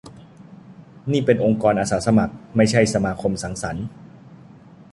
[1.11, 3.85] นี่เป็นองค์กรอาสาสมัคร ไม่ใช่สมาคมสังสรรค์